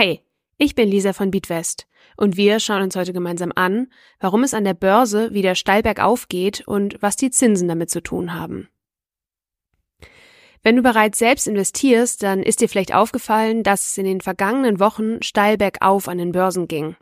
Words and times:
Hi, 0.00 0.20
ich 0.56 0.74
bin 0.74 0.88
Lisa 0.88 1.12
von 1.12 1.30
Beatwest 1.30 1.86
und 2.16 2.38
wir 2.38 2.58
schauen 2.58 2.80
uns 2.80 2.96
heute 2.96 3.12
gemeinsam 3.12 3.52
an, 3.54 3.88
warum 4.18 4.44
es 4.44 4.54
an 4.54 4.64
der 4.64 4.72
Börse 4.72 5.34
wieder 5.34 5.54
steil 5.54 5.82
bergauf 5.82 6.26
geht 6.26 6.66
und 6.66 6.96
was 7.02 7.16
die 7.16 7.28
Zinsen 7.28 7.68
damit 7.68 7.90
zu 7.90 8.02
tun 8.02 8.32
haben. 8.32 8.70
Wenn 10.62 10.76
du 10.76 10.80
bereits 10.80 11.18
selbst 11.18 11.46
investierst, 11.46 12.22
dann 12.22 12.42
ist 12.42 12.62
dir 12.62 12.70
vielleicht 12.70 12.94
aufgefallen, 12.94 13.62
dass 13.62 13.90
es 13.90 13.98
in 13.98 14.06
den 14.06 14.22
vergangenen 14.22 14.80
Wochen 14.80 15.22
steil 15.22 15.58
bergauf 15.58 16.08
an 16.08 16.16
den 16.16 16.32
Börsen 16.32 16.66
ging. 16.66 16.96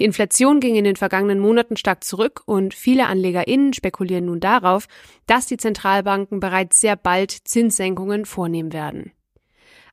Die 0.00 0.04
Inflation 0.04 0.58
ging 0.58 0.74
in 0.74 0.82
den 0.82 0.96
vergangenen 0.96 1.38
Monaten 1.38 1.76
stark 1.76 2.02
zurück 2.02 2.42
und 2.44 2.74
viele 2.74 3.06
AnlegerInnen 3.06 3.72
spekulieren 3.72 4.24
nun 4.24 4.40
darauf, 4.40 4.88
dass 5.28 5.46
die 5.46 5.58
Zentralbanken 5.58 6.40
bereits 6.40 6.80
sehr 6.80 6.96
bald 6.96 7.30
Zinssenkungen 7.30 8.26
vornehmen 8.26 8.72
werden. 8.72 9.12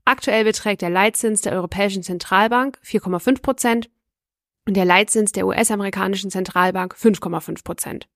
Aktuell 0.05 0.43
beträgt 0.43 0.81
der 0.81 0.89
Leitzins 0.89 1.41
der 1.41 1.53
Europäischen 1.53 2.03
Zentralbank 2.03 2.77
4,5 2.83 3.41
Prozent 3.41 3.89
und 4.67 4.75
der 4.75 4.85
Leitzins 4.85 5.31
der 5.31 5.47
US-amerikanischen 5.47 6.29
Zentralbank 6.29 6.95
5,5 6.95 7.63
Prozent. 7.63 8.07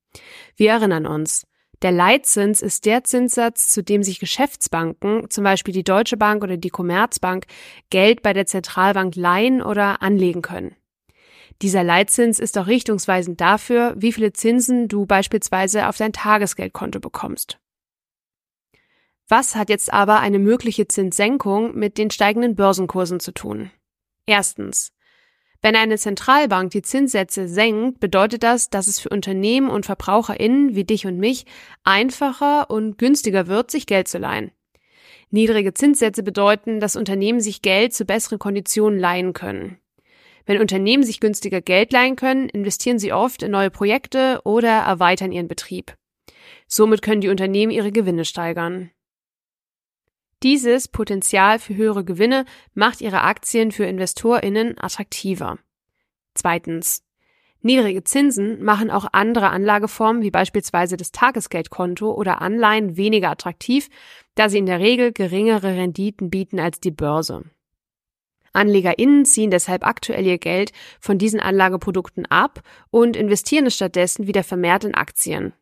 Wir 0.56 0.72
erinnern 0.72 1.06
uns, 1.06 1.46
der 1.82 1.92
Leitzins 1.92 2.62
ist 2.62 2.86
der 2.86 3.04
Zinssatz, 3.04 3.70
zu 3.70 3.84
dem 3.84 4.02
sich 4.02 4.20
Geschäftsbanken, 4.20 5.30
zum 5.30 5.44
Beispiel 5.44 5.74
die 5.74 5.84
Deutsche 5.84 6.18
Bank 6.18 6.44
oder 6.44 6.58
die 6.58 6.72
Commerzbank, 6.72 7.46
Geld 7.90 8.24
bei 8.24 8.34
der 8.34 8.48
Zentralbank 8.48 9.16
leihen 9.16 9.62
oder 9.62 10.02
anlegen 10.02 10.42
können. 10.42 10.76
Dieser 11.62 11.84
Leitzins 11.84 12.40
ist 12.40 12.58
auch 12.58 12.68
richtungsweisend 12.68 13.40
dafür, 13.40 13.94
wie 13.98 14.12
viele 14.12 14.34
Zinsen 14.34 14.88
du 14.88 15.06
beispielsweise 15.06 15.88
auf 15.88 15.98
dein 15.98 16.14
Tagesgeldkonto 16.14 17.00
bekommst. 17.00 17.60
Was 19.30 19.56
hat 19.56 19.70
jetzt 19.70 19.92
aber 19.92 20.20
eine 20.20 20.40
mögliche 20.40 20.88
Zinssenkung 20.88 21.76
mit 21.76 21.98
den 21.98 22.12
steigenden 22.12 22.56
Börsenkursen 22.56 23.20
zu 23.20 23.34
tun? 23.34 23.72
Erstens. 24.26 24.94
Wenn 25.62 25.76
eine 25.76 25.98
Zentralbank 25.98 26.72
die 26.72 26.82
Zinssätze 26.82 27.48
senkt, 27.48 28.00
bedeutet 28.00 28.44
das, 28.44 28.70
dass 28.70 28.88
es 28.88 29.00
für 29.00 29.10
Unternehmen 29.10 29.70
und 29.70 29.86
VerbraucherInnen 29.86 30.76
wie 30.76 30.86
dich 30.86 31.06
und 31.08 31.18
mich 31.18 31.46
einfacher 31.84 32.70
und 32.70 32.98
günstiger 32.98 33.48
wird, 33.48 33.72
sich 33.72 33.86
Geld 33.86 34.08
zu 34.08 34.18
leihen. 34.18 34.52
Niedrige 35.30 35.74
Zinssätze 35.74 36.24
bedeuten, 36.24 36.80
dass 36.80 36.96
Unternehmen 36.96 37.42
sich 37.42 37.62
Geld 37.62 37.94
zu 37.94 38.06
besseren 38.06 38.40
Konditionen 38.40 38.98
leihen 38.98 39.34
können. 39.34 39.78
Wenn 40.46 40.62
Unternehmen 40.62 41.04
sich 41.04 41.20
günstiger 41.20 41.60
Geld 41.60 41.92
leihen 41.92 42.16
können, 42.16 42.48
investieren 42.48 43.00
sie 43.00 43.12
oft 43.12 43.44
in 43.44 43.52
neue 43.52 43.72
Projekte 43.72 44.40
oder 44.46 44.70
erweitern 44.70 45.34
ihren 45.34 45.50
Betrieb. 45.50 45.98
Somit 46.68 47.02
können 47.02 47.20
die 47.20 47.30
Unternehmen 47.30 47.72
ihre 47.72 47.92
Gewinne 47.92 48.24
steigern. 48.24 48.92
Dieses 50.44 50.88
Potenzial 50.88 51.58
für 51.58 51.76
höhere 51.76 52.04
Gewinne 52.04 52.46
macht 52.74 53.02
ihre 53.02 53.22
Aktien 53.22 53.72
für 53.72 53.86
Investorinnen 53.86 54.78
attraktiver. 54.80 55.58
Zweitens. 56.36 57.04
Niedrige 57.62 58.04
Zinsen 58.04 58.64
machen 58.64 58.92
auch 58.92 59.08
andere 59.14 59.50
Anlageformen 59.50 60.22
wie 60.22 60.30
beispielsweise 60.30 60.96
das 60.96 61.12
Tagesgeldkonto 61.12 62.14
oder 62.14 62.40
Anleihen 62.42 62.98
weniger 62.98 63.32
attraktiv, 63.32 63.90
da 64.36 64.48
sie 64.48 64.60
in 64.60 64.68
der 64.68 64.80
Regel 64.80 65.12
geringere 65.12 65.76
Renditen 65.76 66.30
bieten 66.30 66.60
als 66.60 66.80
die 66.80 66.92
Börse. 66.92 67.44
AnlegerInnen 68.54 69.26
ziehen 69.26 69.52
deshalb 69.52 69.86
aktuell 69.86 70.26
ihr 70.26 70.38
Geld 70.38 70.72
von 71.00 71.18
diesen 71.18 71.40
Anlageprodukten 71.40 72.26
ab 72.28 72.62
und 72.92 73.16
investieren 73.16 73.66
es 73.66 73.76
stattdessen 73.76 74.28
wieder 74.28 74.44
vermehrt 74.44 74.84
in 74.84 74.96
Aktien. 74.96 75.54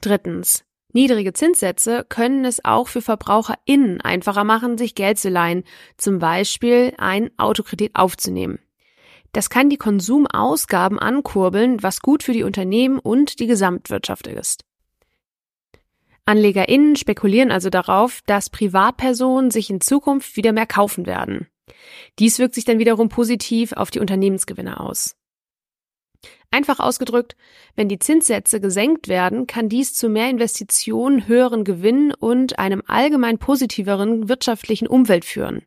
Drittens. 0.00 0.64
Niedrige 0.94 1.34
Zinssätze 1.34 2.06
können 2.08 2.44
es 2.46 2.64
auch 2.64 2.88
für 2.88 3.02
VerbraucherInnen 3.02 4.00
einfacher 4.00 4.44
machen, 4.44 4.78
sich 4.78 4.94
Geld 4.94 5.18
zu 5.18 5.28
leihen, 5.28 5.64
zum 5.98 6.18
Beispiel 6.18 6.94
ein 6.96 7.30
Autokredit 7.36 7.94
aufzunehmen. 7.94 8.58
Das 9.32 9.50
kann 9.50 9.68
die 9.68 9.76
Konsumausgaben 9.76 10.98
ankurbeln, 10.98 11.82
was 11.82 12.00
gut 12.00 12.22
für 12.22 12.32
die 12.32 12.42
Unternehmen 12.42 12.98
und 12.98 13.38
die 13.40 13.46
Gesamtwirtschaft 13.46 14.26
ist. 14.26 14.64
AnlegerInnen 16.24 16.96
spekulieren 16.96 17.50
also 17.50 17.70
darauf, 17.70 18.20
dass 18.26 18.50
Privatpersonen 18.50 19.50
sich 19.50 19.68
in 19.70 19.80
Zukunft 19.80 20.36
wieder 20.36 20.52
mehr 20.52 20.66
kaufen 20.66 21.06
werden. 21.06 21.48
Dies 22.18 22.38
wirkt 22.38 22.54
sich 22.54 22.64
dann 22.64 22.78
wiederum 22.78 23.08
positiv 23.08 23.72
auf 23.72 23.90
die 23.90 24.00
Unternehmensgewinne 24.00 24.80
aus. 24.80 25.17
Einfach 26.50 26.80
ausgedrückt, 26.80 27.36
wenn 27.76 27.88
die 27.88 27.98
Zinssätze 27.98 28.60
gesenkt 28.60 29.08
werden, 29.08 29.46
kann 29.46 29.68
dies 29.68 29.94
zu 29.94 30.08
mehr 30.08 30.30
Investitionen, 30.30 31.28
höheren 31.28 31.64
Gewinnen 31.64 32.12
und 32.14 32.58
einem 32.58 32.82
allgemein 32.86 33.38
positiveren 33.38 34.28
wirtschaftlichen 34.28 34.88
Umwelt 34.88 35.24
führen. 35.24 35.62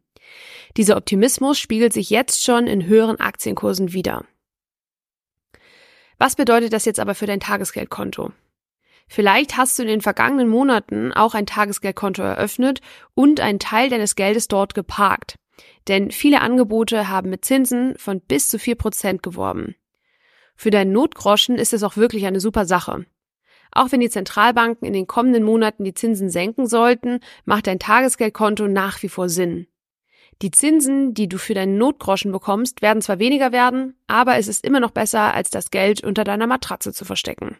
Dieser 0.78 0.98
Optimismus 0.98 1.60
spiegelt 1.60 1.94
sich 1.94 2.10
jetzt 2.10 2.44
schon 2.44 2.68
in 2.68 2.86
höheren 2.86 3.20
Aktienkursen 3.20 3.94
wider. 3.94 4.26
Was 6.18 6.36
bedeutet 6.36 6.74
das 6.74 6.86
jetzt 6.86 7.00
aber 7.00 7.16
für 7.16 7.26
dein 7.26 7.40
Tagesgeldkonto? 7.40 8.32
Vielleicht 9.08 9.58
hast 9.58 9.78
du 9.78 9.84
in 9.84 9.90
den 9.90 10.02
vergangenen 10.02 10.48
Monaten 10.48 11.12
auch 11.12 11.34
ein 11.34 11.46
Tagesgeldkonto 11.46 12.22
eröffnet 12.22 12.80
und 13.14 13.40
einen 13.40 13.60
Teil 13.60 13.90
deines 13.90 14.16
Geldes 14.16 14.48
dort 14.48 14.74
geparkt. 14.74 15.36
Denn 15.88 16.12
viele 16.12 16.42
Angebote 16.42 17.10
haben 17.10 17.30
mit 17.30 17.44
Zinsen 17.44 17.98
von 17.98 18.22
bis 18.22 18.48
zu 18.48 18.58
vier 18.58 18.76
Prozent 18.76 19.22
geworben. 19.22 19.76
Für 20.62 20.70
deinen 20.70 20.92
Notgroschen 20.92 21.56
ist 21.56 21.74
es 21.74 21.82
auch 21.82 21.98
wirklich 21.98 22.28
eine 22.28 22.40
super 22.40 22.68
Sache. 22.68 23.08
Auch 23.72 23.92
wenn 23.92 24.00
die 24.00 24.12
Zentralbanken 24.12 24.86
in 24.86 24.94
den 24.94 25.08
kommenden 25.08 25.44
Monaten 25.44 25.84
die 25.84 25.96
Zinsen 25.96 26.30
senken 26.30 26.68
sollten, 26.68 27.20
macht 27.46 27.66
dein 27.66 27.80
Tagesgeldkonto 27.80 28.68
nach 28.68 29.02
wie 29.02 29.10
vor 29.10 29.28
Sinn. 29.28 29.66
Die 30.44 30.52
Zinsen, 30.52 31.16
die 31.16 31.28
du 31.28 31.40
für 31.40 31.56
deinen 31.56 31.80
Notgroschen 31.80 32.32
bekommst, 32.32 32.84
werden 32.84 33.02
zwar 33.02 33.18
weniger 33.18 33.52
werden, 33.52 33.96
aber 34.06 34.38
es 34.38 34.48
ist 34.48 34.64
immer 34.64 34.80
noch 34.80 34.92
besser, 34.92 35.34
als 35.34 35.50
das 35.50 35.72
Geld 35.72 36.04
unter 36.04 36.24
deiner 36.24 36.46
Matratze 36.46 36.94
zu 36.94 37.06
verstecken. 37.06 37.58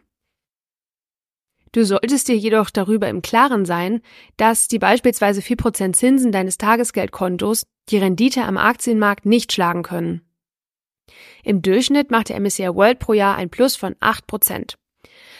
Du 1.72 1.84
solltest 1.84 2.28
dir 2.28 2.36
jedoch 2.36 2.70
darüber 2.70 3.08
im 3.08 3.20
Klaren 3.20 3.64
sein, 3.64 4.00
dass 4.36 4.68
die 4.68 4.78
beispielsweise 4.78 5.40
4% 5.40 5.92
Zinsen 5.94 6.30
deines 6.30 6.56
Tagesgeldkontos 6.56 7.64
die 7.88 7.98
Rendite 7.98 8.44
am 8.44 8.58
Aktienmarkt 8.58 9.26
nicht 9.26 9.52
schlagen 9.52 9.82
können. 9.82 10.22
Im 11.44 11.62
Durchschnitt 11.62 12.10
macht 12.10 12.28
der 12.28 12.40
MSCI 12.40 12.74
World 12.74 12.98
pro 12.98 13.12
Jahr 13.12 13.36
ein 13.36 13.50
Plus 13.50 13.76
von 13.76 13.94
8%. 13.96 14.74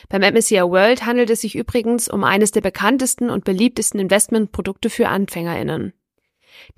Beim 0.08 0.22
MSCI 0.22 0.62
World 0.62 1.06
handelt 1.06 1.30
es 1.30 1.40
sich 1.40 1.54
übrigens 1.54 2.08
um 2.08 2.24
eines 2.24 2.50
der 2.50 2.60
bekanntesten 2.60 3.30
und 3.30 3.44
beliebtesten 3.44 4.00
Investmentprodukte 4.00 4.90
für 4.90 5.08
AnfängerInnen. 5.08 5.92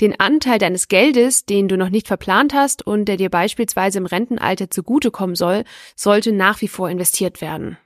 Den 0.00 0.18
Anteil 0.18 0.58
deines 0.58 0.88
Geldes, 0.88 1.46
den 1.46 1.68
du 1.68 1.76
noch 1.76 1.88
nicht 1.88 2.06
verplant 2.06 2.54
hast 2.54 2.86
und 2.86 3.06
der 3.06 3.16
dir 3.16 3.30
beispielsweise 3.30 3.98
im 3.98 4.06
Rentenalter 4.06 4.70
zugutekommen 4.70 5.36
soll, 5.36 5.64
sollte 5.96 6.32
nach 6.32 6.60
wie 6.60 6.68
vor 6.68 6.88
investiert 6.88 7.40
werden. 7.40 7.76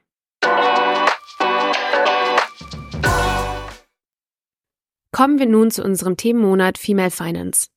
Kommen 5.13 5.39
wir 5.39 5.47
nun 5.47 5.71
zu 5.71 5.83
unserem 5.83 6.17
Themenmonat 6.17 6.79
Female 6.79 7.11
Finance. 7.11 7.69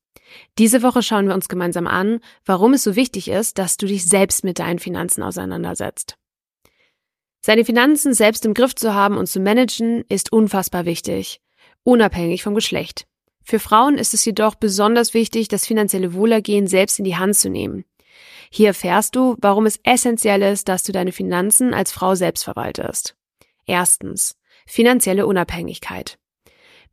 Diese 0.57 0.83
Woche 0.83 1.03
schauen 1.03 1.27
wir 1.27 1.33
uns 1.33 1.49
gemeinsam 1.49 1.87
an, 1.87 2.19
warum 2.45 2.73
es 2.73 2.83
so 2.83 2.95
wichtig 2.95 3.27
ist, 3.27 3.57
dass 3.57 3.77
du 3.77 3.85
dich 3.85 4.05
selbst 4.05 4.43
mit 4.43 4.59
deinen 4.59 4.79
Finanzen 4.79 5.23
auseinandersetzt. 5.23 6.17
Seine 7.43 7.65
Finanzen 7.65 8.13
selbst 8.13 8.45
im 8.45 8.53
Griff 8.53 8.75
zu 8.75 8.93
haben 8.93 9.17
und 9.17 9.27
zu 9.27 9.39
managen, 9.39 10.03
ist 10.09 10.31
unfassbar 10.31 10.85
wichtig, 10.85 11.41
unabhängig 11.83 12.43
vom 12.43 12.53
Geschlecht. 12.53 13.07
Für 13.43 13.59
Frauen 13.59 13.97
ist 13.97 14.13
es 14.13 14.23
jedoch 14.23 14.55
besonders 14.55 15.13
wichtig, 15.13 15.47
das 15.47 15.65
finanzielle 15.65 16.13
Wohlergehen 16.13 16.67
selbst 16.67 16.99
in 16.99 17.05
die 17.05 17.17
Hand 17.17 17.35
zu 17.35 17.49
nehmen. 17.49 17.85
Hier 18.51 18.67
erfährst 18.67 19.15
du, 19.15 19.37
warum 19.41 19.65
es 19.65 19.79
essentiell 19.83 20.41
ist, 20.43 20.67
dass 20.67 20.83
du 20.83 20.91
deine 20.91 21.11
Finanzen 21.11 21.73
als 21.73 21.91
Frau 21.91 22.15
selbst 22.15 22.43
verwaltest. 22.43 23.15
Erstens. 23.65 24.35
Finanzielle 24.67 25.25
Unabhängigkeit. 25.25 26.19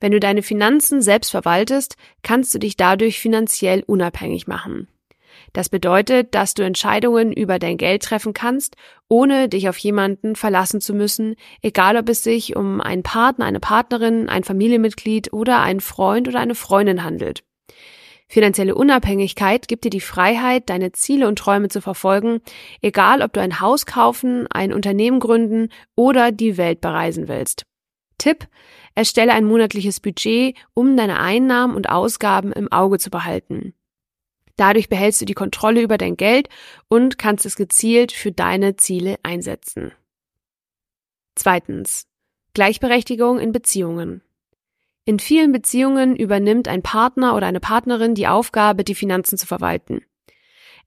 Wenn 0.00 0.12
du 0.12 0.20
deine 0.20 0.42
Finanzen 0.42 1.02
selbst 1.02 1.30
verwaltest, 1.30 1.96
kannst 2.22 2.54
du 2.54 2.58
dich 2.58 2.76
dadurch 2.76 3.18
finanziell 3.18 3.82
unabhängig 3.86 4.46
machen. 4.46 4.88
Das 5.52 5.68
bedeutet, 5.68 6.34
dass 6.34 6.54
du 6.54 6.62
Entscheidungen 6.62 7.32
über 7.32 7.58
dein 7.58 7.78
Geld 7.78 8.02
treffen 8.02 8.32
kannst, 8.32 8.76
ohne 9.08 9.48
dich 9.48 9.68
auf 9.68 9.78
jemanden 9.78 10.36
verlassen 10.36 10.80
zu 10.80 10.94
müssen, 10.94 11.36
egal 11.62 11.96
ob 11.96 12.08
es 12.08 12.22
sich 12.22 12.56
um 12.56 12.80
einen 12.80 13.02
Partner, 13.02 13.46
eine 13.46 13.60
Partnerin, 13.60 14.28
ein 14.28 14.44
Familienmitglied 14.44 15.32
oder 15.32 15.60
einen 15.60 15.80
Freund 15.80 16.28
oder 16.28 16.40
eine 16.40 16.54
Freundin 16.54 17.02
handelt. 17.02 17.44
Finanzielle 18.30 18.74
Unabhängigkeit 18.74 19.68
gibt 19.68 19.84
dir 19.84 19.90
die 19.90 20.02
Freiheit, 20.02 20.68
deine 20.68 20.92
Ziele 20.92 21.26
und 21.28 21.38
Träume 21.38 21.68
zu 21.68 21.80
verfolgen, 21.80 22.40
egal 22.82 23.22
ob 23.22 23.32
du 23.32 23.40
ein 23.40 23.60
Haus 23.60 23.86
kaufen, 23.86 24.46
ein 24.50 24.74
Unternehmen 24.74 25.18
gründen 25.18 25.70
oder 25.96 26.30
die 26.30 26.58
Welt 26.58 26.82
bereisen 26.82 27.26
willst. 27.28 27.64
Tipp, 28.18 28.48
erstelle 28.94 29.32
ein 29.32 29.44
monatliches 29.44 30.00
Budget, 30.00 30.56
um 30.74 30.96
deine 30.96 31.20
Einnahmen 31.20 31.74
und 31.74 31.88
Ausgaben 31.88 32.52
im 32.52 32.70
Auge 32.70 32.98
zu 32.98 33.10
behalten. 33.10 33.74
Dadurch 34.56 34.88
behältst 34.88 35.20
du 35.20 35.24
die 35.24 35.34
Kontrolle 35.34 35.82
über 35.82 35.98
dein 35.98 36.16
Geld 36.16 36.48
und 36.88 37.16
kannst 37.16 37.46
es 37.46 37.54
gezielt 37.54 38.10
für 38.10 38.32
deine 38.32 38.74
Ziele 38.76 39.16
einsetzen. 39.22 39.92
Zweitens. 41.36 42.06
Gleichberechtigung 42.54 43.38
in 43.38 43.52
Beziehungen. 43.52 44.22
In 45.04 45.20
vielen 45.20 45.52
Beziehungen 45.52 46.16
übernimmt 46.16 46.66
ein 46.66 46.82
Partner 46.82 47.36
oder 47.36 47.46
eine 47.46 47.60
Partnerin 47.60 48.16
die 48.16 48.26
Aufgabe, 48.26 48.82
die 48.82 48.96
Finanzen 48.96 49.38
zu 49.38 49.46
verwalten. 49.46 50.04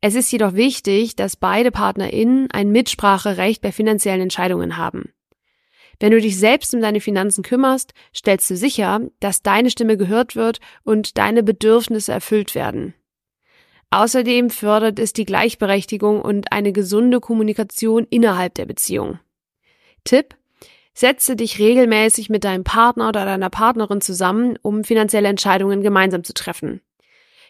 Es 0.02 0.16
ist 0.16 0.32
jedoch 0.32 0.54
wichtig, 0.54 1.16
dass 1.16 1.38
beide 1.38 1.72
PartnerInnen 1.72 2.52
ein 2.52 2.72
Mitspracherecht 2.72 3.62
bei 3.62 3.72
finanziellen 3.72 4.22
Entscheidungen 4.22 4.76
haben. 4.76 5.14
Wenn 6.02 6.12
du 6.12 6.20
dich 6.20 6.40
selbst 6.40 6.74
um 6.74 6.82
deine 6.82 7.00
Finanzen 7.00 7.44
kümmerst, 7.44 7.94
stellst 8.14 8.50
du 8.50 8.58
sicher, 8.58 9.02
dass 9.20 9.44
deine 9.44 9.70
Stimme 9.70 9.98
gehört 9.98 10.36
wird 10.36 10.60
und 10.84 11.20
deine 11.20 11.44
Bedürfnisse 11.44 12.12
erfüllt 12.12 12.56
werden. 12.56 12.96
Außerdem 13.92 14.50
fördert 14.50 14.98
es 14.98 15.14
die 15.14 15.26
Gleichberechtigung 15.26 16.20
und 16.20 16.52
eine 16.52 16.72
gesunde 16.72 17.20
Kommunikation 17.20 18.08
innerhalb 18.10 18.56
der 18.56 18.66
Beziehung. 18.66 19.20
Tipp 20.04 20.36
Setze 20.94 21.36
dich 21.36 21.60
regelmäßig 21.60 22.30
mit 22.30 22.44
deinem 22.46 22.64
Partner 22.64 23.10
oder 23.10 23.24
deiner 23.24 23.50
Partnerin 23.52 24.02
zusammen, 24.02 24.58
um 24.62 24.84
finanzielle 24.84 25.30
Entscheidungen 25.30 25.84
gemeinsam 25.84 26.24
zu 26.24 26.34
treffen. 26.34 26.82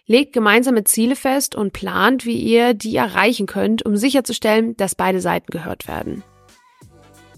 Legt 0.05 0.33
gemeinsame 0.33 0.83
Ziele 0.83 1.15
fest 1.15 1.55
und 1.55 1.71
plant, 1.71 2.25
wie 2.25 2.37
ihr 2.37 2.73
die 2.73 2.97
erreichen 2.97 3.47
könnt, 3.47 3.85
um 3.85 3.95
sicherzustellen, 3.95 4.75
dass 4.75 4.93
beide 4.93 5.21
Seiten 5.21 5.51
gehört 5.51 5.87
werden. 5.87 6.23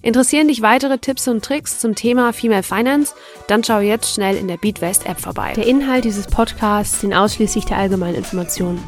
Interessieren 0.03 0.49
dich 0.49 0.61
weitere 0.61 0.97
Tipps 0.97 1.29
und 1.29 1.45
Tricks 1.45 1.79
zum 1.79 1.95
Thema 1.95 2.33
Female 2.33 2.61
Finance? 2.61 3.15
Dann 3.47 3.63
schau 3.63 3.79
jetzt 3.79 4.13
schnell 4.13 4.35
in 4.35 4.49
der 4.49 4.57
BeatWest 4.57 5.05
App 5.05 5.17
vorbei. 5.17 5.53
Der 5.55 5.65
Inhalt 5.65 6.03
dieses 6.03 6.27
Podcasts 6.27 6.99
dient 6.99 7.15
ausschließlich 7.15 7.63
der 7.63 7.77
allgemeinen 7.77 8.15
Information. 8.15 8.83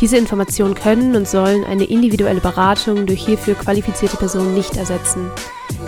Diese 0.00 0.16
Informationen 0.16 0.74
können 0.74 1.16
und 1.16 1.28
sollen 1.28 1.64
eine 1.64 1.84
individuelle 1.84 2.40
Beratung 2.40 3.04
durch 3.04 3.26
hierfür 3.26 3.54
qualifizierte 3.56 4.16
Personen 4.16 4.54
nicht 4.54 4.78
ersetzen. 4.78 5.30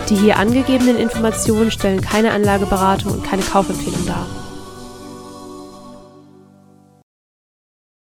Die 0.09 0.15
hier 0.15 0.37
angegebenen 0.37 0.97
Informationen 0.97 1.71
stellen 1.71 2.01
keine 2.01 2.31
Anlageberatung 2.31 3.13
und 3.13 3.23
keine 3.23 3.41
Kaufempfehlung 3.41 4.05
dar. 4.05 4.27